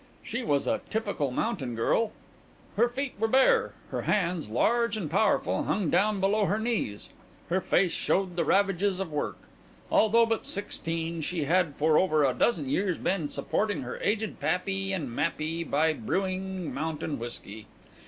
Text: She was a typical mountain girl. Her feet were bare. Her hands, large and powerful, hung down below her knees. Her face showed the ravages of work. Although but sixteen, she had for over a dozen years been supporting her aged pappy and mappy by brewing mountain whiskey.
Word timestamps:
She 0.23 0.41
was 0.43 0.65
a 0.65 0.81
typical 0.89 1.29
mountain 1.29 1.75
girl. 1.75 2.11
Her 2.75 2.89
feet 2.89 3.13
were 3.19 3.27
bare. 3.27 3.73
Her 3.91 4.01
hands, 4.01 4.49
large 4.49 4.97
and 4.97 5.11
powerful, 5.11 5.65
hung 5.65 5.91
down 5.91 6.19
below 6.19 6.45
her 6.45 6.57
knees. 6.57 7.09
Her 7.49 7.61
face 7.61 7.91
showed 7.91 8.35
the 8.35 8.43
ravages 8.43 8.99
of 8.99 9.11
work. 9.11 9.37
Although 9.91 10.25
but 10.25 10.47
sixteen, 10.47 11.21
she 11.21 11.43
had 11.43 11.75
for 11.75 11.99
over 11.99 12.25
a 12.25 12.33
dozen 12.33 12.67
years 12.67 12.97
been 12.97 13.29
supporting 13.29 13.83
her 13.83 13.99
aged 13.99 14.39
pappy 14.39 14.91
and 14.91 15.07
mappy 15.15 15.63
by 15.63 15.93
brewing 15.93 16.73
mountain 16.73 17.19
whiskey. 17.19 17.67